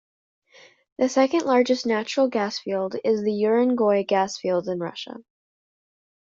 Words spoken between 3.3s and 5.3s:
Urengoy gas field in Russia.